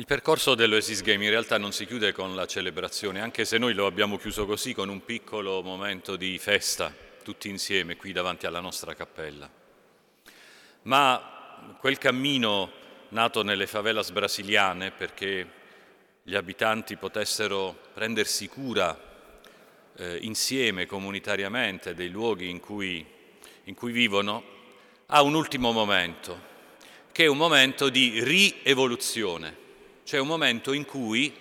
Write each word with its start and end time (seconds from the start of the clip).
Il 0.00 0.06
percorso 0.06 0.54
dell'Oasis 0.54 1.02
Game 1.02 1.22
in 1.24 1.30
realtà 1.30 1.58
non 1.58 1.72
si 1.72 1.84
chiude 1.84 2.14
con 2.14 2.34
la 2.34 2.46
celebrazione, 2.46 3.20
anche 3.20 3.44
se 3.44 3.58
noi 3.58 3.74
lo 3.74 3.84
abbiamo 3.84 4.16
chiuso 4.16 4.46
così 4.46 4.72
con 4.72 4.88
un 4.88 5.04
piccolo 5.04 5.60
momento 5.62 6.16
di 6.16 6.38
festa, 6.38 6.90
tutti 7.22 7.50
insieme 7.50 7.96
qui 7.96 8.10
davanti 8.12 8.46
alla 8.46 8.60
nostra 8.60 8.94
cappella. 8.94 9.46
Ma 10.84 11.74
quel 11.78 11.98
cammino 11.98 12.72
nato 13.10 13.42
nelle 13.42 13.66
favelas 13.66 14.10
brasiliane 14.10 14.90
perché 14.90 15.46
gli 16.22 16.34
abitanti 16.34 16.96
potessero 16.96 17.78
prendersi 17.92 18.48
cura 18.48 18.98
eh, 19.96 20.16
insieme, 20.22 20.86
comunitariamente, 20.86 21.94
dei 21.94 22.08
luoghi 22.08 22.48
in 22.48 22.60
cui, 22.60 23.04
in 23.64 23.74
cui 23.74 23.92
vivono, 23.92 24.42
ha 25.08 25.20
un 25.20 25.34
ultimo 25.34 25.72
momento, 25.72 26.40
che 27.12 27.24
è 27.24 27.28
un 27.28 27.36
momento 27.36 27.90
di 27.90 28.24
rievoluzione, 28.24 29.68
cioè 30.10 30.18
un 30.18 30.26
momento 30.26 30.72
in 30.72 30.84
cui 30.84 31.32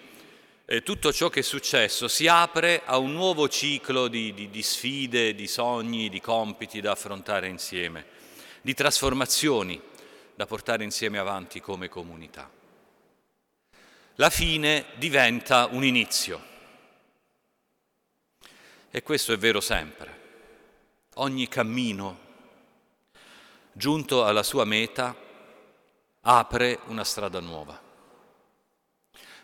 eh, 0.66 0.84
tutto 0.84 1.12
ciò 1.12 1.30
che 1.30 1.40
è 1.40 1.42
successo 1.42 2.08
si 2.08 2.28
apre 2.28 2.84
a 2.86 3.00
un 3.00 3.14
nuovo 3.14 3.50
ciclo 3.50 4.08
di, 4.08 4.32
di, 4.32 4.52
di 4.52 4.62
sfide, 4.62 5.34
di 5.34 5.48
sogni, 5.48 6.08
di 6.08 6.22
compiti 6.22 6.80
da 6.80 6.92
affrontare 6.92 7.48
insieme, 7.48 8.06
di 8.62 8.76
trasformazioni 8.76 9.82
da 10.36 10.46
portare 10.46 10.84
insieme 10.84 11.18
avanti 11.18 11.60
come 11.60 11.90
comunità. 11.90 12.48
La 14.18 14.30
fine 14.30 14.86
diventa 14.98 15.66
un 15.72 15.84
inizio. 15.84 16.40
E 18.92 19.02
questo 19.02 19.34
è 19.34 19.38
vero 19.40 19.62
sempre. 19.62 20.20
Ogni 21.16 21.48
cammino 21.48 22.20
giunto 23.72 24.26
alla 24.26 24.44
sua 24.44 24.64
meta 24.64 25.16
apre 26.22 26.80
una 26.86 27.04
strada 27.04 27.40
nuova. 27.40 27.88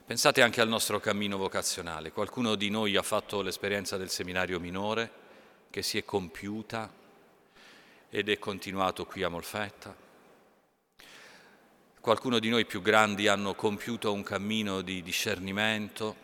Pensate 0.08 0.44
anche 0.44 0.62
al 0.62 0.68
nostro 0.68 1.00
cammino 1.00 1.36
vocazionale. 1.36 2.12
Qualcuno 2.12 2.54
di 2.54 2.70
noi 2.70 2.96
ha 2.96 3.02
fatto 3.02 3.42
l'esperienza 3.42 3.98
del 3.98 4.12
seminario 4.12 4.60
minore 4.60 5.12
che 5.72 5.82
si 5.82 5.98
è 5.98 6.06
compiuta 6.06 6.94
ed 8.12 8.30
è 8.30 8.38
continuato 8.38 9.08
qui 9.08 9.24
a 9.24 9.30
Molfetta. 9.30 9.96
Qualcuno 12.00 12.38
di 12.38 12.50
noi 12.50 12.68
più 12.68 12.84
grandi 12.84 13.28
hanno 13.28 13.56
compiuto 13.56 14.14
un 14.14 14.22
cammino 14.22 14.82
di 14.82 15.02
discernimento 15.02 16.16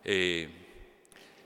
e 0.00 0.50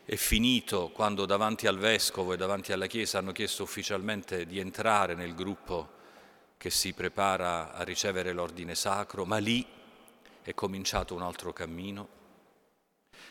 è 0.05 0.15
finito 0.15 0.91
quando 0.91 1.27
davanti 1.27 1.67
al 1.67 1.79
vescovo 1.79 2.33
e 2.33 2.37
davanti 2.37 2.71
alla 2.71 2.87
Chiesa 2.87 3.19
hanno 3.19 3.33
chiesto 3.33 3.65
ufficialmente 3.65 4.47
di 4.47 4.61
entrare 4.61 5.17
nel 5.17 5.35
gruppo 5.35 5.97
che 6.57 6.71
si 6.71 6.93
prepara 6.93 7.75
a 7.75 7.83
ricevere 7.83 8.33
l'ordine 8.33 8.77
sacro, 8.77 9.25
ma 9.25 9.39
lì 9.39 9.78
è 10.49 10.55
cominciato 10.55 11.15
un 11.15 11.21
altro 11.21 11.53
cammino 11.53 12.09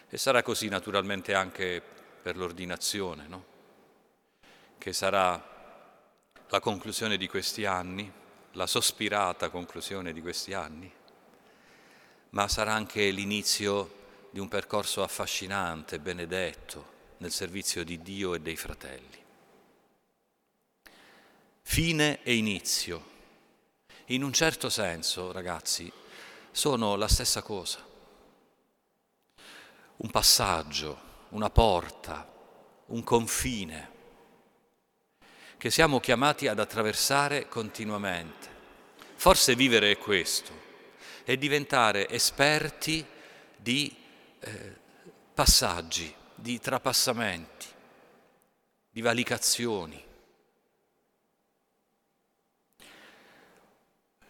e 0.07 0.17
sarà 0.17 0.43
così 0.43 0.67
naturalmente 0.67 1.33
anche 1.33 1.81
per 2.21 2.37
l'ordinazione, 2.37 3.27
no? 3.27 3.45
che 4.77 4.93
sarà 4.93 5.55
la 6.47 6.59
conclusione 6.59 7.17
di 7.17 7.27
questi 7.27 7.65
anni 7.65 8.11
la 8.51 8.67
sospirata 8.67 9.49
conclusione 9.49 10.13
di 10.13 10.21
questi 10.21 10.53
anni, 10.53 10.91
ma 12.29 12.47
sarà 12.47 12.73
anche 12.73 13.09
l'inizio 13.09 14.27
di 14.29 14.39
un 14.39 14.47
percorso 14.47 15.01
affascinante, 15.01 15.99
benedetto, 15.99 16.95
nel 17.17 17.31
servizio 17.31 17.83
di 17.83 17.99
Dio 18.03 18.35
e 18.35 18.41
dei 18.41 18.55
fratelli. 18.55 19.23
Fine 21.63 22.21
e 22.21 22.35
inizio, 22.35 23.15
in 24.07 24.21
un 24.23 24.33
certo 24.33 24.69
senso, 24.69 25.31
ragazzi, 25.31 25.91
sono 26.57 26.95
la 26.95 27.07
stessa 27.07 27.43
cosa. 27.43 27.85
Un 29.97 30.09
passaggio, 30.09 30.99
una 31.29 31.51
porta, 31.51 32.27
un 32.87 33.03
confine 33.03 33.91
che 35.57 35.69
siamo 35.69 35.99
chiamati 35.99 36.47
ad 36.47 36.57
attraversare 36.57 37.47
continuamente. 37.47 38.49
Forse 39.13 39.53
vivere 39.53 39.91
è 39.91 39.97
questo, 39.99 40.51
è 41.23 41.37
diventare 41.37 42.09
esperti 42.09 43.05
di 43.55 43.95
eh, 44.39 44.75
passaggi, 45.35 46.11
di 46.33 46.59
trapassamenti, 46.59 47.67
di 48.89 49.01
valicazioni. 49.01 50.03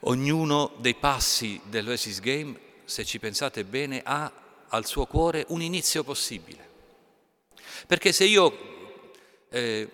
Ognuno 0.10 0.72
dei 0.78 0.96
passi 0.96 1.60
dell'Oasis 1.66 2.22
Game, 2.22 2.58
se 2.86 3.04
ci 3.04 3.20
pensate 3.20 3.66
bene, 3.66 4.02
ha 4.06 4.32
al 4.70 4.86
suo 4.86 5.06
cuore 5.06 5.44
un 5.50 5.62
inizio 5.62 6.02
possibile. 6.06 6.66
Perché 7.86 8.14
se 8.14 8.24
io 8.24 8.58
eh, 9.50 9.90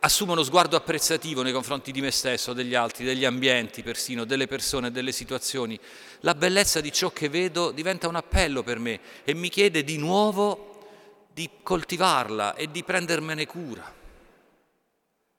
assumo 0.00 0.32
uno 0.32 0.44
sguardo 0.44 0.76
apprezzativo 0.76 1.42
nei 1.42 1.52
confronti 1.52 1.92
di 1.92 2.00
me 2.00 2.10
stesso, 2.10 2.54
degli 2.54 2.74
altri, 2.74 3.04
degli 3.04 3.26
ambienti, 3.26 3.82
persino 3.82 4.24
delle 4.24 4.46
persone, 4.46 4.90
delle 4.90 5.12
situazioni. 5.12 5.78
La 6.20 6.34
bellezza 6.34 6.80
di 6.80 6.90
ciò 6.90 7.10
che 7.10 7.28
vedo 7.28 7.70
diventa 7.70 8.08
un 8.08 8.16
appello 8.16 8.62
per 8.62 8.78
me 8.78 8.98
e 9.24 9.34
mi 9.34 9.50
chiede 9.50 9.84
di 9.84 9.98
nuovo 9.98 10.88
di 11.34 11.50
coltivarla 11.62 12.54
e 12.54 12.70
di 12.70 12.82
prendermene 12.82 13.44
cura. 13.44 13.94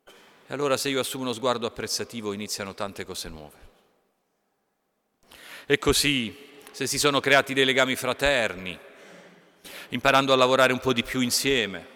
E 0.05 0.53
allora 0.53 0.77
se 0.77 0.89
io 0.89 0.99
assumo 0.99 1.23
uno 1.23 1.33
sguardo 1.33 1.65
apprezzativo 1.65 2.33
iniziano 2.33 2.75
tante 2.75 3.03
cose 3.03 3.27
nuove. 3.27 3.70
E 5.71 5.79
così, 5.79 6.35
se 6.71 6.85
si 6.85 6.99
sono 6.99 7.21
creati 7.21 7.53
dei 7.53 7.63
legami 7.63 7.95
fraterni, 7.95 8.77
imparando 9.91 10.33
a 10.33 10.35
lavorare 10.35 10.73
un 10.73 10.79
po' 10.79 10.91
di 10.91 11.01
più 11.01 11.21
insieme, 11.21 11.87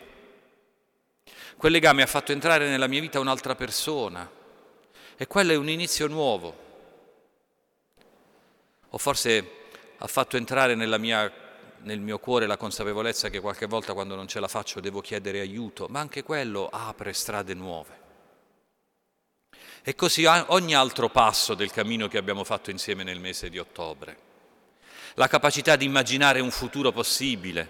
Quel 1.58 1.74
legame 1.74 2.02
ha 2.02 2.06
fatto 2.06 2.32
entrare 2.32 2.70
nella 2.70 2.88
mia 2.88 3.02
vita 3.02 3.20
un'altra 3.20 3.54
persona 3.54 4.32
e 5.18 5.28
quello 5.28 5.52
è 5.52 5.56
un 5.56 5.68
inizio 5.68 6.08
nuovo. 6.08 6.56
O 8.92 8.98
forse 8.98 9.52
ha 9.98 10.08
fatto 10.08 10.38
entrare 10.38 10.76
mia, 10.76 11.30
nel 11.80 12.00
mio 12.00 12.20
cuore 12.20 12.46
la 12.46 12.56
consapevolezza 12.56 13.30
che 13.30 13.42
qualche 13.42 13.66
volta 13.66 13.94
quando 13.94 14.16
non 14.16 14.30
ce 14.30 14.40
la 14.40 14.48
faccio 14.48 14.80
devo 14.80 15.02
chiedere 15.02 15.42
aiuto, 15.42 15.88
ma 15.90 16.00
anche 16.00 16.24
quello 16.24 16.70
apre 16.72 17.12
strade 17.12 17.54
nuove. 17.54 18.05
E 19.88 19.94
così 19.94 20.26
ogni 20.26 20.74
altro 20.74 21.10
passo 21.10 21.54
del 21.54 21.70
cammino 21.70 22.08
che 22.08 22.18
abbiamo 22.18 22.44
fatto 22.44 22.72
insieme 22.72 23.04
nel 23.04 23.20
mese 23.20 23.52
di 23.52 23.60
ottobre. 23.60 24.18
La 25.14 25.28
capacità 25.28 25.76
di 25.76 25.86
immaginare 25.86 26.40
un 26.40 26.50
futuro 26.50 26.92
possibile, 26.92 27.70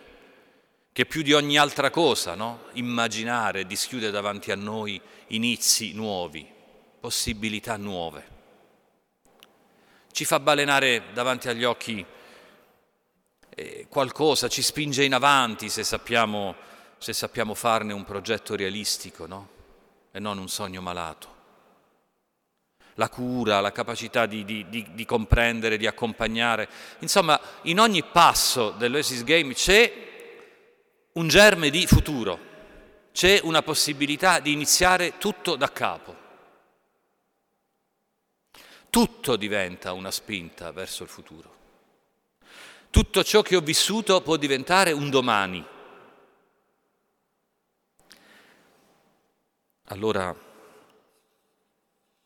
che 0.93 1.05
più 1.05 1.23
di 1.23 1.33
ogni 1.33 1.57
altra 1.57 1.89
cosa, 1.89 2.33
no? 2.33 2.67
immaginare, 2.75 3.67
dischiude 3.67 4.11
davanti 4.11 4.51
a 4.51 4.55
noi 4.55 4.99
inizi 5.27 5.91
nuovi, 5.91 6.49
possibilità 7.01 7.75
nuove. 7.75 8.27
Ci 10.09 10.23
fa 10.23 10.39
balenare 10.39 11.11
davanti 11.11 11.49
agli 11.49 11.65
occhi 11.65 12.05
eh, 13.49 13.87
qualcosa, 13.89 14.47
ci 14.47 14.61
spinge 14.61 15.03
in 15.03 15.15
avanti 15.15 15.67
se 15.67 15.83
sappiamo, 15.83 16.55
se 16.97 17.11
sappiamo 17.11 17.53
farne 17.55 17.91
un 17.91 18.05
progetto 18.05 18.55
realistico 18.55 19.25
no? 19.25 19.49
e 20.13 20.19
non 20.21 20.37
un 20.37 20.47
sogno 20.47 20.81
malato. 20.81 21.34
La 22.95 23.09
cura, 23.09 23.59
la 23.59 23.71
capacità 23.71 24.25
di, 24.25 24.45
di, 24.45 24.65
di, 24.69 24.87
di 24.93 25.05
comprendere, 25.05 25.77
di 25.77 25.85
accompagnare. 25.85 26.67
Insomma, 26.99 27.39
in 27.63 27.79
ogni 27.79 28.03
passo 28.03 28.71
dell'Oasis 28.71 29.23
Game 29.23 29.53
c'è 29.53 29.91
un 31.13 31.27
germe 31.27 31.69
di 31.69 31.85
futuro, 31.87 32.39
c'è 33.11 33.39
una 33.43 33.61
possibilità 33.61 34.39
di 34.39 34.51
iniziare 34.51 35.17
tutto 35.17 35.55
da 35.55 35.71
capo. 35.71 36.23
Tutto 38.89 39.35
diventa 39.35 39.91
una 39.91 40.11
spinta 40.11 40.71
verso 40.71 41.03
il 41.03 41.09
futuro. 41.09 41.53
Tutto 42.89 43.23
ciò 43.25 43.41
che 43.41 43.57
ho 43.57 43.61
vissuto 43.61 44.21
può 44.21 44.37
diventare 44.37 44.93
un 44.93 45.09
domani. 45.09 45.65
Allora, 49.89 50.33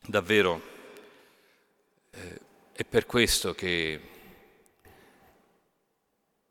davvero, 0.06 0.60
eh, 2.10 2.40
è 2.72 2.84
per 2.84 3.06
questo 3.06 3.54
che 3.54 4.00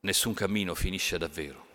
nessun 0.02 0.34
cammino 0.34 0.76
finisce 0.76 1.18
davvero 1.18 1.68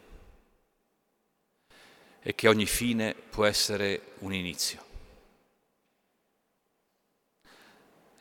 e 2.20 2.34
che 2.34 2.48
ogni 2.48 2.66
fine 2.66 3.14
può 3.14 3.44
essere 3.44 4.14
un 4.20 4.32
inizio. 4.32 4.82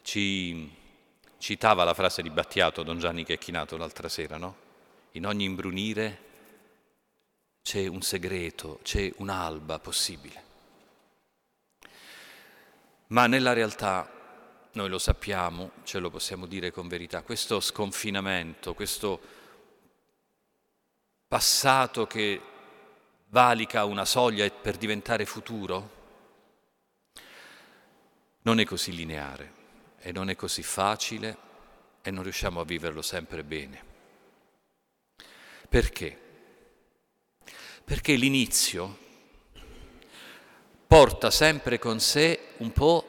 Ci 0.01 0.69
citava 1.37 1.85
la 1.85 1.93
frase 1.93 2.21
di 2.21 2.29
Battiato 2.29 2.83
Don 2.83 2.99
Gianni 2.99 3.23
Checchinato 3.23 3.77
l'altra 3.77 4.09
sera, 4.09 4.37
no? 4.37 4.57
In 5.11 5.25
ogni 5.25 5.45
imbrunire 5.45 6.31
c'è 7.61 7.87
un 7.87 8.01
segreto, 8.01 8.79
c'è 8.83 9.09
un'alba 9.17 9.79
possibile. 9.79 10.52
Ma 13.07 13.27
nella 13.27 13.53
realtà 13.53 14.09
noi 14.73 14.89
lo 14.89 14.97
sappiamo, 14.97 15.71
ce 15.83 15.99
lo 15.99 16.09
possiamo 16.09 16.45
dire 16.45 16.71
con 16.71 16.87
verità, 16.87 17.21
questo 17.21 17.59
sconfinamento, 17.59 18.73
questo 18.73 19.21
passato 21.27 22.07
che 22.07 22.41
valica 23.27 23.85
una 23.85 24.05
soglia 24.05 24.49
per 24.49 24.77
diventare 24.77 25.25
futuro, 25.25 26.01
non 28.41 28.59
è 28.59 28.65
così 28.65 28.93
lineare 28.95 29.61
e 29.99 30.11
non 30.11 30.29
è 30.29 30.35
così 30.35 30.63
facile 30.63 31.37
e 32.01 32.11
non 32.11 32.23
riusciamo 32.23 32.59
a 32.59 32.65
viverlo 32.65 33.01
sempre 33.01 33.43
bene. 33.43 33.91
Perché? 35.69 36.19
Perché 37.83 38.13
l'inizio 38.15 38.97
porta 40.93 41.31
sempre 41.31 41.79
con 41.79 41.99
sé 41.99 42.49
un 42.57 42.71
po' 42.71 43.07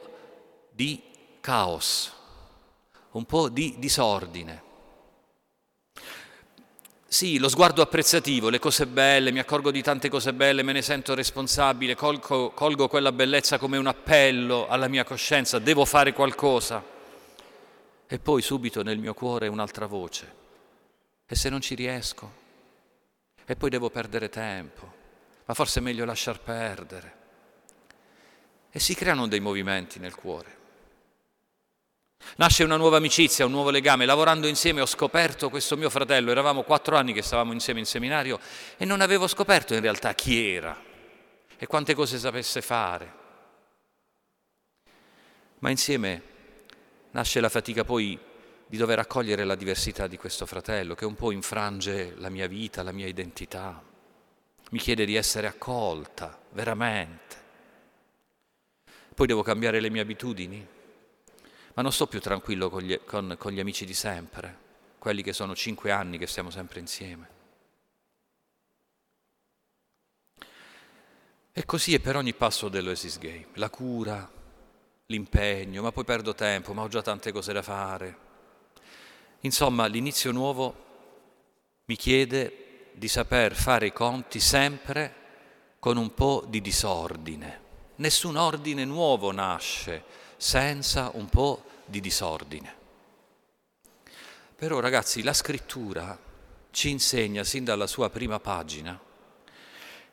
di 0.71 1.03
caos, 1.39 2.11
un 3.11 3.25
po' 3.25 3.47
di 3.47 3.75
disordine. 3.77 4.63
Sì, 7.05 7.37
lo 7.37 7.47
sguardo 7.47 7.83
apprezzativo, 7.83 8.49
le 8.49 8.57
cose 8.57 8.87
belle, 8.87 9.31
mi 9.31 9.37
accorgo 9.37 9.69
di 9.69 9.83
tante 9.83 10.09
cose 10.09 10.33
belle, 10.33 10.63
me 10.63 10.71
ne 10.71 10.81
sento 10.81 11.13
responsabile, 11.13 11.93
colgo, 11.93 12.49
colgo 12.55 12.87
quella 12.87 13.11
bellezza 13.11 13.59
come 13.59 13.77
un 13.77 13.85
appello 13.85 14.67
alla 14.67 14.87
mia 14.87 15.03
coscienza, 15.03 15.59
devo 15.59 15.85
fare 15.85 16.11
qualcosa. 16.11 16.83
E 18.07 18.17
poi 18.17 18.41
subito 18.41 18.81
nel 18.81 18.97
mio 18.97 19.13
cuore 19.13 19.47
un'altra 19.47 19.85
voce. 19.85 20.33
E 21.27 21.35
se 21.35 21.49
non 21.49 21.61
ci 21.61 21.75
riesco? 21.75 22.31
E 23.45 23.55
poi 23.55 23.69
devo 23.69 23.91
perdere 23.91 24.29
tempo. 24.29 24.91
Ma 25.45 25.53
forse 25.53 25.81
è 25.81 25.83
meglio 25.83 26.03
lasciar 26.03 26.39
perdere. 26.39 27.24
E 28.75 28.79
si 28.81 28.93
creano 28.93 29.29
dei 29.29 29.39
movimenti 29.39 29.99
nel 29.99 30.13
cuore. 30.13 30.57
Nasce 32.35 32.65
una 32.65 32.75
nuova 32.75 32.97
amicizia, 32.97 33.45
un 33.45 33.51
nuovo 33.51 33.69
legame. 33.69 34.05
Lavorando 34.05 34.47
insieme 34.47 34.81
ho 34.81 34.85
scoperto 34.85 35.49
questo 35.49 35.77
mio 35.77 35.89
fratello. 35.89 36.29
Eravamo 36.29 36.63
quattro 36.63 36.97
anni 36.97 37.13
che 37.13 37.21
stavamo 37.21 37.53
insieme 37.53 37.79
in 37.79 37.85
seminario 37.85 38.37
e 38.75 38.83
non 38.83 38.99
avevo 38.99 39.27
scoperto 39.27 39.73
in 39.73 39.79
realtà 39.79 40.13
chi 40.13 40.45
era 40.45 40.77
e 41.55 41.67
quante 41.67 41.93
cose 41.93 42.19
sapesse 42.19 42.61
fare. 42.61 43.13
Ma 45.59 45.69
insieme 45.69 46.21
nasce 47.11 47.39
la 47.39 47.47
fatica 47.47 47.85
poi 47.85 48.19
di 48.67 48.75
dover 48.75 48.99
accogliere 48.99 49.45
la 49.45 49.55
diversità 49.55 50.05
di 50.05 50.17
questo 50.17 50.45
fratello 50.45 50.95
che 50.95 51.05
un 51.05 51.15
po' 51.15 51.31
infrange 51.31 52.13
la 52.17 52.27
mia 52.27 52.47
vita, 52.47 52.83
la 52.83 52.91
mia 52.91 53.07
identità. 53.07 53.81
Mi 54.71 54.79
chiede 54.79 55.05
di 55.05 55.15
essere 55.15 55.47
accolta, 55.47 56.37
veramente. 56.51 57.44
Poi 59.15 59.25
devo 59.25 59.41
cambiare 59.41 59.79
le 59.79 59.89
mie 59.89 60.01
abitudini 60.01 60.67
ma 61.75 61.81
non 61.81 61.91
sto 61.91 62.07
più 62.07 62.21
tranquillo 62.21 62.69
con 62.69 62.81
gli, 62.81 62.97
con, 63.05 63.35
con 63.37 63.51
gli 63.51 63.59
amici 63.59 63.85
di 63.85 63.93
sempre, 63.93 64.57
quelli 64.97 65.21
che 65.21 65.33
sono 65.33 65.53
cinque 65.55 65.91
anni 65.91 66.17
che 66.17 66.25
stiamo 66.25 66.49
sempre 66.49 66.79
insieme. 66.79 67.33
E 71.51 71.65
così 71.65 71.93
è 71.93 71.99
per 71.99 72.15
ogni 72.15 72.33
passo 72.33 72.69
dell'Oasis 72.69 73.17
Game, 73.19 73.47
la 73.53 73.69
cura, 73.69 74.29
l'impegno, 75.07 75.81
ma 75.81 75.91
poi 75.91 76.05
perdo 76.05 76.33
tempo, 76.33 76.73
ma 76.73 76.81
ho 76.81 76.87
già 76.87 77.01
tante 77.01 77.33
cose 77.33 77.51
da 77.51 77.61
fare. 77.61 78.17
Insomma, 79.41 79.85
l'inizio 79.87 80.31
nuovo 80.31 80.83
mi 81.85 81.97
chiede 81.97 82.91
di 82.93 83.09
saper 83.09 83.53
fare 83.53 83.87
i 83.87 83.93
conti 83.93 84.39
sempre 84.39 85.23
con 85.79 85.97
un 85.97 86.13
po' 86.13 86.45
di 86.47 86.61
disordine. 86.61 87.63
Nessun 87.97 88.35
ordine 88.35 88.85
nuovo 88.85 89.31
nasce 89.31 90.03
senza 90.37 91.11
un 91.13 91.29
po' 91.29 91.63
di 91.85 92.01
disordine. 92.01 92.73
Però 94.55 94.79
ragazzi, 94.79 95.23
la 95.23 95.33
scrittura 95.33 96.17
ci 96.71 96.89
insegna 96.89 97.43
sin 97.43 97.63
dalla 97.63 97.87
sua 97.87 98.09
prima 98.09 98.39
pagina 98.39 98.99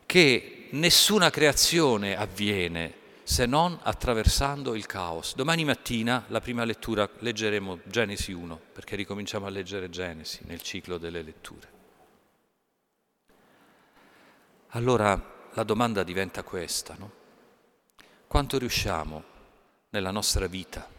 che 0.05 0.67
nessuna 0.71 1.29
creazione 1.29 2.15
avviene 2.15 3.01
se 3.23 3.45
non 3.45 3.77
attraversando 3.81 4.75
il 4.75 4.85
caos. 4.85 5.35
Domani 5.35 5.63
mattina, 5.63 6.25
la 6.27 6.41
prima 6.41 6.63
lettura, 6.65 7.09
leggeremo 7.19 7.79
Genesi 7.85 8.31
1, 8.31 8.59
perché 8.73 8.95
ricominciamo 8.95 9.45
a 9.45 9.49
leggere 9.49 9.89
Genesi 9.89 10.41
nel 10.45 10.61
ciclo 10.61 10.97
delle 10.97 11.21
letture. 11.21 11.71
Allora 14.69 15.49
la 15.53 15.63
domanda 15.63 16.03
diventa 16.03 16.43
questa, 16.43 16.95
no? 16.97 17.21
Quanto 18.33 18.57
riusciamo 18.57 19.23
nella 19.91 20.09
nostra 20.09 20.47
vita, 20.47 20.89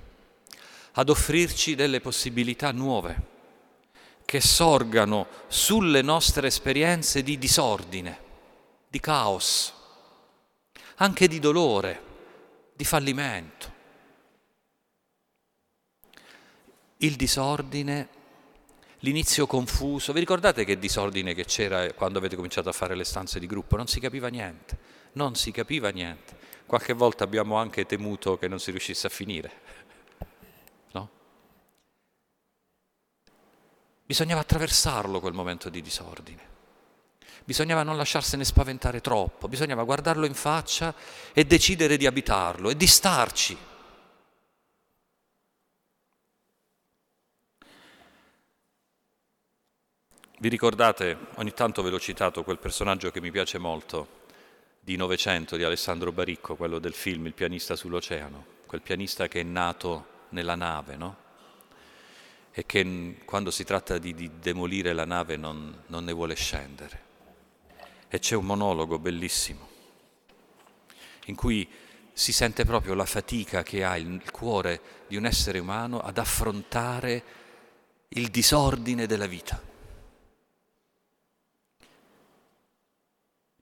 ad 0.92 1.08
offrirci 1.08 1.74
delle 1.74 2.00
possibilità 2.00 2.70
nuove 2.70 3.22
che 4.24 4.40
sorgano 4.40 5.26
sulle 5.48 6.00
nostre 6.00 6.46
esperienze 6.46 7.24
di 7.24 7.36
disordine, 7.36 8.18
di 8.86 9.00
caos, 9.00 9.74
anche 10.98 11.26
di 11.26 11.40
dolore, 11.40 12.02
di 12.72 12.84
fallimento. 12.84 13.72
Il 16.98 17.16
disordine, 17.16 18.08
l'inizio 19.00 19.48
confuso, 19.48 20.12
vi 20.12 20.20
ricordate 20.20 20.64
che 20.64 20.78
disordine 20.78 21.34
che 21.34 21.46
c'era 21.46 21.92
quando 21.94 22.18
avete 22.18 22.36
cominciato 22.36 22.68
a 22.68 22.72
fare 22.72 22.94
le 22.94 23.02
stanze 23.02 23.40
di 23.40 23.48
gruppo? 23.48 23.74
Non 23.74 23.88
si 23.88 23.98
capiva 23.98 24.28
niente, 24.28 24.78
non 25.14 25.34
si 25.34 25.50
capiva 25.50 25.88
niente. 25.88 26.33
Qualche 26.66 26.92
volta 26.94 27.24
abbiamo 27.24 27.56
anche 27.56 27.86
temuto 27.86 28.38
che 28.38 28.48
non 28.48 28.58
si 28.58 28.70
riuscisse 28.70 29.06
a 29.06 29.10
finire. 29.10 29.52
No? 30.92 31.10
Bisognava 34.06 34.40
attraversarlo 34.40 35.20
quel 35.20 35.34
momento 35.34 35.68
di 35.68 35.82
disordine. 35.82 36.52
Bisognava 37.44 37.82
non 37.82 37.98
lasciarsene 37.98 38.44
spaventare 38.44 39.02
troppo, 39.02 39.48
bisognava 39.48 39.84
guardarlo 39.84 40.24
in 40.24 40.34
faccia 40.34 40.94
e 41.34 41.44
decidere 41.44 41.98
di 41.98 42.06
abitarlo 42.06 42.70
e 42.70 42.76
di 42.76 42.86
starci. 42.86 43.56
Vi 50.38 50.48
ricordate, 50.48 51.16
ogni 51.36 51.52
tanto 51.52 51.82
ve 51.82 51.90
l'ho 51.90 52.00
citato, 52.00 52.42
quel 52.44 52.58
personaggio 52.58 53.10
che 53.10 53.20
mi 53.20 53.30
piace 53.30 53.58
molto, 53.58 54.23
di 54.84 54.96
Novecento 54.96 55.56
di 55.56 55.64
Alessandro 55.64 56.12
Baricco, 56.12 56.56
quello 56.56 56.78
del 56.78 56.92
film 56.92 57.26
Il 57.26 57.32
pianista 57.32 57.74
sull'oceano, 57.74 58.44
quel 58.66 58.82
pianista 58.82 59.28
che 59.28 59.40
è 59.40 59.42
nato 59.42 60.06
nella 60.30 60.54
nave, 60.54 60.96
no? 60.96 61.16
E 62.52 62.66
che 62.66 63.16
quando 63.24 63.50
si 63.50 63.64
tratta 63.64 63.96
di, 63.96 64.14
di 64.14 64.30
demolire 64.38 64.92
la 64.92 65.06
nave 65.06 65.36
non, 65.36 65.84
non 65.86 66.04
ne 66.04 66.12
vuole 66.12 66.34
scendere. 66.34 67.02
E 68.08 68.18
c'è 68.18 68.36
un 68.36 68.44
monologo 68.44 68.98
bellissimo 68.98 69.72
in 71.26 71.34
cui 71.34 71.68
si 72.12 72.32
sente 72.32 72.64
proprio 72.64 72.94
la 72.94 73.06
fatica 73.06 73.62
che 73.62 73.84
ha 73.84 73.96
il 73.96 74.30
cuore 74.30 74.80
di 75.08 75.16
un 75.16 75.24
essere 75.24 75.58
umano 75.58 76.00
ad 76.00 76.18
affrontare 76.18 77.22
il 78.08 78.28
disordine 78.28 79.06
della 79.06 79.26
vita. 79.26 79.60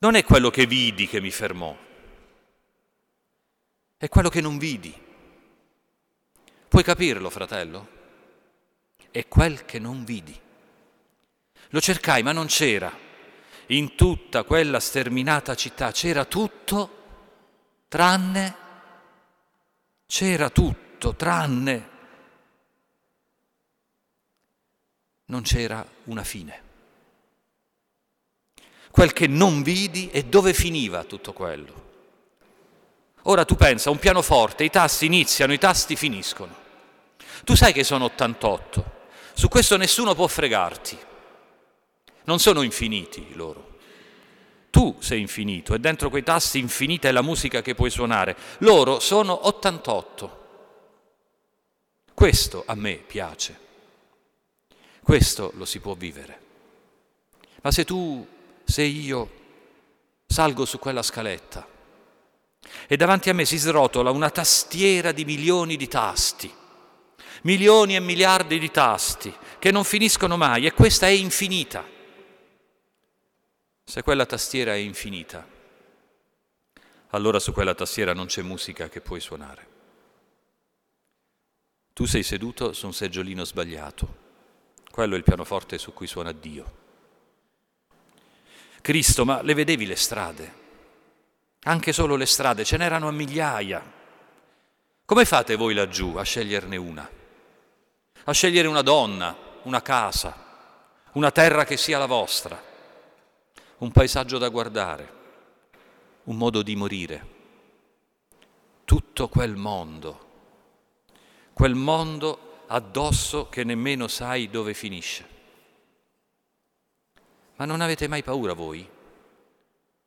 Non 0.03 0.17
è 0.17 0.25
quello 0.25 0.51
che 0.51 0.67
vidi 0.67 1.07
che 1.07 1.21
mi 1.21 1.31
fermò, 1.31 1.77
è 3.97 4.09
quello 4.09 4.29
che 4.31 4.41
non 4.41 4.59
vidi. 4.59 4.93
Puoi 6.67 6.83
capirlo, 6.83 7.31
fratello? 7.31 7.89
È 9.13 9.29
quel 9.29 9.65
che 9.65 9.79
non 9.79 10.03
vidi. 10.03 10.37
Lo 11.69 11.81
cercai, 11.81 12.25
ma 12.25 12.33
non 12.33 12.47
c'era. 12.47 12.93
In 13.67 13.95
tutta 13.95 14.43
quella 14.43 14.81
sterminata 14.81 15.55
città 15.55 15.93
c'era 15.93 16.25
tutto 16.25 17.85
tranne, 17.87 18.57
c'era 20.07 20.51
tutto 20.51 21.15
tranne, 21.15 21.89
non 25.27 25.43
c'era 25.43 25.87
una 26.07 26.25
fine 26.25 26.71
quel 28.93 29.13
che 29.13 29.27
non 29.27 29.63
vidi 29.63 30.11
e 30.11 30.27
dove 30.27 30.53
finiva 30.53 31.03
tutto 31.05 31.33
quello. 31.33 31.81
Ora 33.23 33.45
tu 33.45 33.57
pensa, 33.57 33.91
un 33.91 33.99
pianoforte, 33.99 34.65
i 34.65 34.71
tasti 34.71 35.07
iniziano, 35.07 35.53
i 35.53 35.59
tasti 35.59 35.97
finiscono. 35.97 36.55
Tu 37.45 37.57
sai 37.57 37.73
che 37.73 37.85
sono 37.85 38.05
88, 38.05 38.91
su 39.33 39.49
questo 39.49 39.77
nessuno 39.77 40.15
può 40.15 40.27
fregarti. 40.27 40.97
Non 42.25 42.39
sono 42.39 42.63
infiniti 42.63 43.35
loro. 43.35 43.79
Tu 44.71 44.97
sei 45.01 45.21
infinito 45.21 45.75
e 45.75 45.79
dentro 45.79 46.09
quei 46.11 46.23
tasti 46.23 46.59
infinita 46.59 47.09
è 47.09 47.13
la 47.13 47.23
musica 47.23 47.63
che 47.63 47.75
puoi 47.75 47.91
suonare. 47.91 48.37
Loro 48.59 49.01
sono 49.01 49.47
88. 49.47 50.41
Questo 52.15 52.63
a 52.67 52.75
me 52.75 52.95
piace. 52.95 53.59
Questo 55.03 55.53
lo 55.57 55.65
si 55.65 55.81
può 55.81 55.95
vivere. 55.95 56.41
Ma 57.63 57.71
se 57.71 57.85
tu 57.85 58.27
se 58.73 58.83
io 58.83 59.31
salgo 60.27 60.65
su 60.65 60.79
quella 60.79 61.03
scaletta 61.03 61.69
e 62.87 62.97
davanti 62.97 63.29
a 63.29 63.35
me 63.35 63.45
si 63.45 63.59
srotola 63.59 64.11
una 64.11 64.31
tastiera 64.31 65.13
di 65.13 65.27
milioni 65.27 65.77
di 65.77 65.89
tasti 65.89 66.61
milioni 67.43 67.97
e 67.97 68.01
miliardi 68.01 68.59
di 68.59 68.71
tasti 68.71 69.35
che 69.59 69.71
non 69.71 69.85
finiscono 69.85 70.39
mai 70.39 70.65
e 70.65 70.73
questa 70.73 71.07
è 71.07 71.11
infinita. 71.11 71.85
Se 73.85 74.03
quella 74.03 74.25
tastiera 74.27 74.73
è 74.73 74.79
infinita, 74.79 75.47
allora 77.11 77.39
su 77.39 77.53
quella 77.53 77.75
tastiera 77.75 78.15
non 78.15 78.27
c'è 78.27 78.43
musica 78.43 78.89
che 78.89 79.01
puoi 79.01 79.21
suonare. 79.21 79.69
Tu 81.93 82.07
sei 82.07 82.23
seduto 82.23 82.73
su 82.73 82.87
un 82.87 82.95
seggiolino 82.95 83.45
sbagliato, 83.45 84.17
quello 84.91 85.15
è 85.15 85.19
il 85.19 85.25
pianoforte 85.25 85.77
su 85.79 85.93
cui 85.93 86.07
suona 86.07 86.33
Dio. 86.33 86.82
Cristo, 88.83 89.25
ma 89.25 89.41
le 89.43 89.55
vedevi 89.55 89.87
le 89.87 89.97
strade? 89.97 90.61
Anche 91.63 91.93
solo 91.93 92.17
le 92.17 92.27
strade, 92.27 92.65
ce 92.65 92.77
n'erano 92.77 93.07
a 93.07 93.13
migliaia. 93.13 93.81
Come 95.05 95.25
fate 95.25 95.55
voi 95.55 95.73
laggiù 95.73 96.17
a 96.17 96.25
sceglierne 96.25 96.77
una? 96.77 97.09
A 98.25 98.33
scegliere 98.33 98.67
una 98.67 98.83
donna, 98.83 99.37
una 99.63 99.81
casa, 99.83 100.35
una 101.13 101.31
terra 101.31 101.65
che 101.65 101.77
sia 101.77 101.99
la 101.99 102.07
vostra, 102.07 102.61
un 103.79 103.93
paesaggio 103.93 104.39
da 104.39 104.49
guardare, 104.49 105.13
un 106.25 106.37
modo 106.37 106.63
di 106.63 106.75
morire. 106.75 107.27
Tutto 108.85 109.29
quel 109.29 109.55
mondo, 109.55 110.31
quel 111.53 111.77
mondo 111.77 112.65
addosso 112.67 113.49
che 113.49 113.63
nemmeno 113.63 114.09
sai 114.09 114.51
dove 114.51 114.75
finisce. 114.75 115.32
Ma 117.63 117.69
non 117.69 117.81
avete 117.81 118.09
mai 118.09 118.25
paura 118.25 118.55
voi 118.55 118.85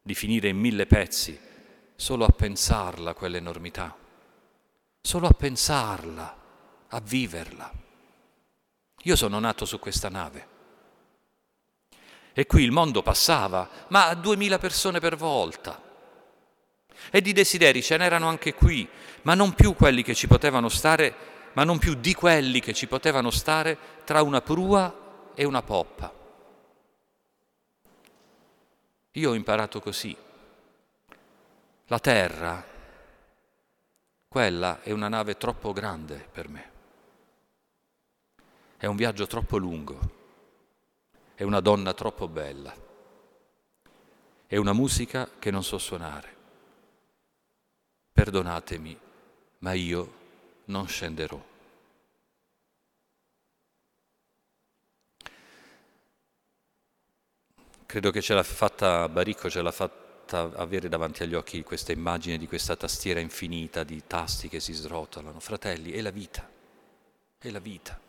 di 0.02 0.14
finire 0.14 0.50
in 0.50 0.58
mille 0.58 0.86
pezzi 0.86 1.40
solo 1.96 2.26
a 2.26 2.30
pensarla 2.30 3.14
quell'enormità, 3.14 3.96
solo 5.02 5.28
a 5.28 5.32
pensarla, 5.32 6.38
a 6.90 7.00
viverla. 7.00 7.72
Io 9.04 9.16
sono 9.16 9.40
nato 9.40 9.64
su 9.64 9.80
questa 9.80 10.10
nave 10.10 10.48
e 12.34 12.46
qui 12.46 12.62
il 12.62 12.74
mondo 12.74 13.02
passava, 13.02 13.70
ma 13.88 14.10
a 14.10 14.16
duemila 14.16 14.58
persone 14.58 15.00
per 15.00 15.16
volta. 15.16 15.82
E 17.10 17.22
di 17.22 17.32
desideri 17.32 17.82
ce 17.82 17.96
n'erano 17.96 18.28
anche 18.28 18.54
qui, 18.54 18.86
ma 19.22 19.34
non 19.34 19.54
più 19.54 19.76
quelli 19.76 20.04
che 20.04 20.14
ci 20.14 20.28
potevano 20.28 20.68
stare, 20.68 21.16
ma 21.54 21.64
non 21.64 21.80
più 21.80 21.94
di 21.94 22.14
quelli 22.16 22.60
che 22.60 22.74
ci 22.74 22.88
potevano 22.88 23.32
stare 23.32 23.78
tra 24.04 24.22
una 24.22 24.42
prua 24.42 25.32
e 25.34 25.46
una 25.46 25.62
poppa. 25.62 26.24
Io 29.18 29.30
ho 29.30 29.34
imparato 29.34 29.80
così. 29.80 30.16
La 31.86 32.00
terra, 32.00 32.62
quella 34.28 34.82
è 34.82 34.92
una 34.92 35.08
nave 35.08 35.38
troppo 35.38 35.72
grande 35.72 36.28
per 36.30 36.50
me. 36.50 36.72
È 38.76 38.86
un 38.88 38.98
viaggio 38.98 39.26
troppo 39.26 39.56
lungo. 39.58 40.00
È 41.34 41.44
una 41.44 41.62
donna 41.62 41.94
troppo 41.94 42.28
bella. 42.28 42.76
È 44.48 44.58
una 44.58 44.74
musica 44.74 45.30
che 45.40 45.50
non 45.50 45.64
so 45.64 45.78
suonare. 45.78 46.36
Perdonatemi, 48.12 49.00
ma 49.60 49.72
io 49.72 50.14
non 50.66 50.88
scenderò. 50.88 51.55
Credo 57.86 58.12
che 58.12 58.22
ce 58.22 58.34
l'ha 58.34 58.44
fatta 58.44 59.08
Baricco, 59.10 59.50
ce 59.50 59.62
l'ha 59.62 59.72
fatta 59.72 60.52
avere 60.56 60.90
davanti 60.90 61.24
agli 61.24 61.36
occhi 61.36 61.64
questa 61.64 61.92
immagine 61.92 62.38
di 62.38 62.48
questa 62.48 62.76
tastiera 62.76 63.20
infinita 63.20 63.84
di 63.84 64.04
tasti 64.08 64.50
che 64.50 64.60
si 64.60 64.74
srotolano. 64.74 65.40
Fratelli, 65.40 65.92
è 65.92 66.02
la 66.02 66.12
vita, 66.12 66.50
è 67.38 67.50
la 67.50 67.60
vita, 67.60 68.00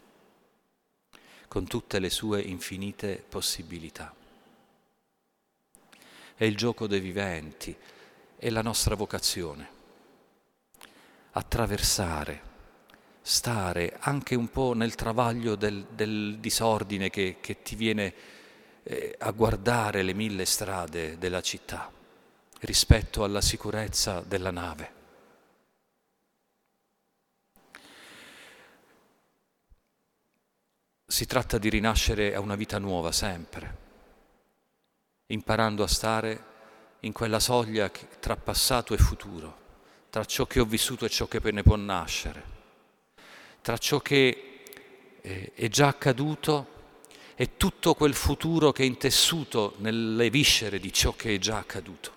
con 1.49 1.66
tutte 1.66 1.99
le 1.99 2.11
sue 2.11 2.40
infinite 2.40 3.23
possibilità. 3.28 4.14
È 6.35 6.45
il 6.45 6.56
gioco 6.56 6.87
dei 6.87 7.00
viventi, 7.00 7.76
è 8.37 8.50
la 8.50 8.62
nostra 8.62 8.95
vocazione 8.95 9.75
attraversare, 11.37 12.54
stare 13.21 13.97
anche 14.00 14.35
un 14.35 14.49
po' 14.49 14.73
nel 14.73 14.95
travaglio 14.95 15.54
del, 15.54 15.87
del 15.90 16.38
disordine 16.38 17.11
che, 17.11 17.37
che, 17.40 17.62
ti 17.62 17.76
viene 17.76 18.14
eh, 18.88 19.16
a 19.19 19.31
guardare 19.33 20.02
le 20.02 20.14
mille 20.14 20.45
strade 20.45 21.19
della 21.19 21.40
città 21.40 21.90
rispetto 22.61 23.25
alla 23.25 23.40
sicurezza 23.40 24.21
della 24.21 24.52
nave. 24.52 24.95
Si 31.05 31.26
tratta 31.26 31.59
di 31.59 31.69
rinascere 31.69 32.35
a 32.35 32.40
una 32.40 32.55
vita 32.55 32.78
nuova 32.78 33.11
sempre, 33.11 33.76
imparando 35.26 35.83
a 35.83 35.88
stare 35.88 36.55
in 37.00 37.12
quella 37.12 37.40
soglia 37.40 37.90
tra 38.21 38.37
passato 38.37 38.95
e 38.95 38.99
futuro 38.99 39.64
tra 40.11 40.25
ciò 40.25 40.47
che 40.47 40.61
ho 40.61 40.64
vissuto 40.64 41.05
e 41.05 41.11
ciò 41.11 41.26
che 41.26 41.40
ne 41.50 41.62
può 41.62 41.76
nascere, 41.76 42.43
tra 43.61 43.76
ciò 43.76 44.00
che 44.00 44.62
eh, 45.21 45.52
è 45.55 45.69
già 45.69 45.88
accaduto 45.88 46.75
e 47.38 47.59
tutto 47.59 47.95
quel 47.95 48.14
futuro 48.14 48.73
che 48.73 48.83
è 48.83 48.87
intessuto 48.87 49.75
nelle 49.78 50.31
viscere 50.31 50.81
di 50.81 50.90
ciò 50.90 51.14
che 51.14 51.35
è 51.35 51.38
già 51.38 51.59
accaduto. 51.59 52.14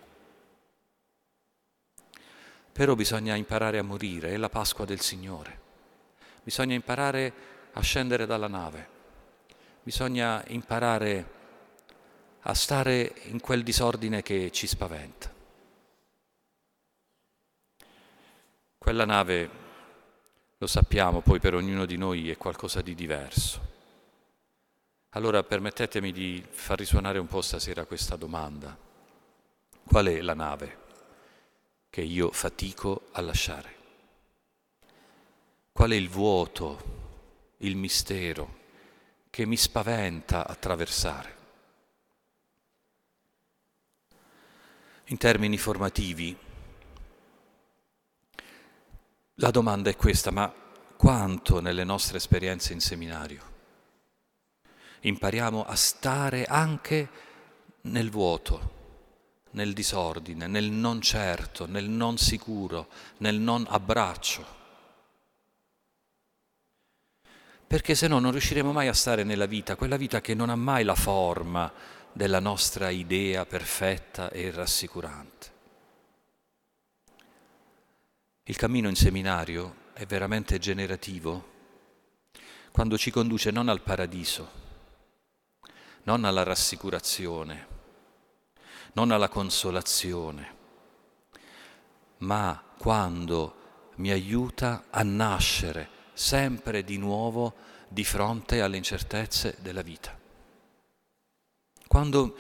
Però 2.71 2.95
bisogna 2.95 3.35
imparare 3.35 3.77
a 3.77 3.83
morire, 3.83 4.29
è 4.29 4.37
la 4.37 4.47
Pasqua 4.47 4.85
del 4.85 5.01
Signore. 5.01 5.59
Bisogna 6.41 6.73
imparare 6.73 7.33
a 7.73 7.81
scendere 7.81 8.25
dalla 8.25 8.47
nave, 8.47 8.87
bisogna 9.83 10.41
imparare 10.47 11.37
a 12.43 12.53
stare 12.53 13.13
in 13.23 13.41
quel 13.41 13.63
disordine 13.63 14.21
che 14.21 14.49
ci 14.51 14.67
spaventa. 14.67 15.31
Quella 18.77 19.05
nave, 19.05 19.49
lo 20.57 20.67
sappiamo, 20.67 21.19
poi 21.19 21.39
per 21.39 21.53
ognuno 21.53 21.85
di 21.85 21.97
noi 21.97 22.31
è 22.31 22.37
qualcosa 22.37 22.81
di 22.81 22.95
diverso. 22.95 23.68
Allora 25.13 25.41
permettetemi 25.41 26.11
di 26.11 26.45
far 26.47 26.77
risuonare 26.77 27.17
un 27.17 27.25
po' 27.25 27.41
stasera 27.41 27.85
questa 27.85 28.15
domanda. 28.15 28.77
Qual 29.83 30.05
è 30.05 30.21
la 30.21 30.35
nave 30.35 30.77
che 31.89 32.01
io 32.01 32.29
fatico 32.31 33.07
a 33.13 33.21
lasciare? 33.21 33.75
Qual 35.71 35.89
è 35.89 35.95
il 35.95 36.09
vuoto, 36.09 37.55
il 37.57 37.75
mistero 37.75 38.57
che 39.31 39.47
mi 39.47 39.57
spaventa 39.57 40.45
attraversare? 40.45 41.37
In 45.05 45.17
termini 45.17 45.57
formativi, 45.57 46.37
la 49.33 49.49
domanda 49.49 49.89
è 49.89 49.95
questa, 49.95 50.29
ma 50.29 50.53
quanto 50.95 51.61
nelle 51.61 51.83
nostre 51.83 52.17
esperienze 52.17 52.73
in 52.73 52.79
seminario 52.79 53.48
impariamo 55.01 55.65
a 55.65 55.75
stare 55.75 56.45
anche 56.45 57.09
nel 57.81 58.09
vuoto, 58.09 58.77
nel 59.51 59.73
disordine, 59.73 60.47
nel 60.47 60.69
non 60.69 61.01
certo, 61.01 61.65
nel 61.65 61.89
non 61.89 62.17
sicuro, 62.17 62.87
nel 63.17 63.39
non 63.39 63.65
abbraccio? 63.69 64.57
Perché 67.67 67.93
se 67.93 68.07
no 68.07 68.19
non 68.19 68.31
riusciremo 68.31 68.71
mai 68.71 68.87
a 68.87 68.93
stare 68.93 69.23
nella 69.23 69.45
vita, 69.45 69.75
quella 69.75 69.97
vita 69.97 70.21
che 70.21 70.33
non 70.33 70.49
ha 70.49 70.55
mai 70.55 70.83
la 70.83 70.95
forma 70.95 71.71
della 72.11 72.39
nostra 72.39 72.89
idea 72.89 73.45
perfetta 73.45 74.31
e 74.31 74.49
rassicurante. 74.49 75.57
Il 78.43 78.55
cammino 78.55 78.89
in 78.89 78.95
seminario 78.95 79.75
è 79.93 80.05
veramente 80.07 80.57
generativo 80.57 81.57
quando 82.71 82.97
ci 82.97 83.11
conduce 83.11 83.51
non 83.51 83.69
al 83.69 83.81
paradiso, 83.81 84.68
non 86.03 86.25
alla 86.25 86.43
rassicurazione, 86.43 87.67
non 88.93 89.11
alla 89.11 89.29
consolazione, 89.29 90.55
ma 92.19 92.63
quando 92.77 93.55
mi 93.95 94.11
aiuta 94.11 94.85
a 94.89 95.03
nascere 95.03 95.89
sempre 96.13 96.83
di 96.83 96.97
nuovo 96.97 97.55
di 97.87 98.03
fronte 98.03 98.61
alle 98.61 98.77
incertezze 98.77 99.57
della 99.59 99.81
vita. 99.81 100.17
Quando 101.87 102.37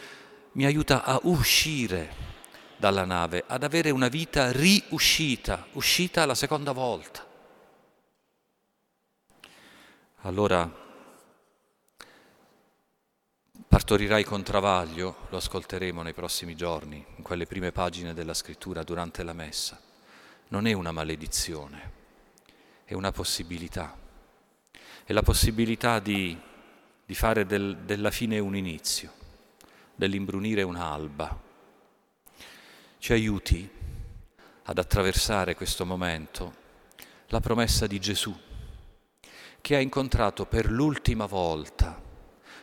mi 0.53 0.65
aiuta 0.65 1.03
a 1.03 1.19
uscire 1.23 2.27
dalla 2.77 3.03
nave, 3.03 3.43
ad 3.45 3.63
avere 3.63 3.89
una 3.89 4.07
vita 4.07 4.51
riuscita, 4.51 5.67
uscita 5.73 6.25
la 6.25 6.35
seconda 6.35 6.71
volta. 6.71 7.25
Allora 10.21 10.87
partorirai 13.79 14.25
con 14.25 14.43
travaglio, 14.43 15.27
lo 15.29 15.37
ascolteremo 15.37 16.01
nei 16.01 16.11
prossimi 16.11 16.53
giorni, 16.53 17.01
in 17.15 17.23
quelle 17.23 17.45
prime 17.45 17.71
pagine 17.71 18.13
della 18.13 18.33
scrittura 18.33 18.83
durante 18.83 19.23
la 19.23 19.31
messa. 19.31 19.79
Non 20.49 20.67
è 20.67 20.73
una 20.73 20.91
maledizione, 20.91 21.91
è 22.83 22.93
una 22.93 23.13
possibilità. 23.13 23.97
e 25.05 25.13
la 25.13 25.21
possibilità 25.21 25.99
di, 25.99 26.37
di 27.05 27.15
fare 27.15 27.45
del, 27.45 27.77
della 27.85 28.11
fine 28.11 28.37
un 28.39 28.53
inizio, 28.53 29.13
dell'imbrunire 29.95 30.61
un'alba. 30.63 31.39
Ci 32.97 33.13
aiuti 33.13 33.69
ad 34.63 34.77
attraversare 34.77 35.55
questo 35.55 35.85
momento 35.85 36.53
la 37.27 37.39
promessa 37.39 37.87
di 37.87 37.97
Gesù, 37.97 38.37
che 39.61 39.75
ha 39.77 39.79
incontrato 39.79 40.45
per 40.45 40.69
l'ultima 40.69 41.27
volta 41.27 42.07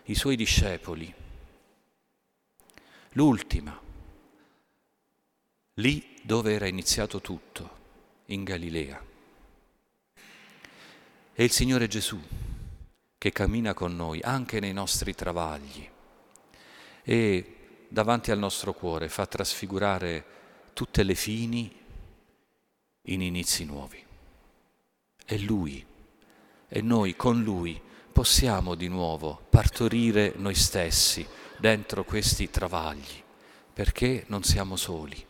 i 0.06 0.14
suoi 0.14 0.36
discepoli, 0.36 1.12
l'ultima, 3.12 3.80
lì 5.74 6.18
dove 6.22 6.52
era 6.52 6.66
iniziato 6.66 7.20
tutto, 7.20 7.74
in 8.26 8.44
Galilea. 8.44 9.04
È 11.32 11.42
il 11.42 11.50
Signore 11.50 11.88
Gesù 11.88 12.20
che 13.18 13.32
cammina 13.32 13.74
con 13.74 13.96
noi 13.96 14.20
anche 14.22 14.60
nei 14.60 14.72
nostri 14.72 15.14
travagli 15.14 15.88
e 17.02 17.56
davanti 17.88 18.30
al 18.30 18.38
nostro 18.38 18.72
cuore 18.72 19.08
fa 19.08 19.26
trasfigurare 19.26 20.24
tutte 20.72 21.02
le 21.02 21.14
fini 21.14 21.84
in 23.02 23.20
inizi 23.20 23.64
nuovi. 23.64 24.04
È 25.24 25.36
Lui 25.38 25.84
e 26.68 26.80
noi 26.80 27.16
con 27.16 27.42
Lui 27.42 27.80
possiamo 28.16 28.74
di 28.74 28.88
nuovo 28.88 29.42
partorire 29.50 30.32
noi 30.36 30.54
stessi 30.54 31.26
dentro 31.58 32.02
questi 32.02 32.48
travagli, 32.48 33.22
perché 33.74 34.24
non 34.28 34.42
siamo 34.42 34.76
soli. 34.76 35.22